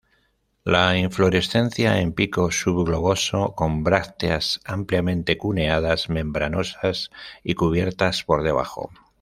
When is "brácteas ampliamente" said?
3.83-5.37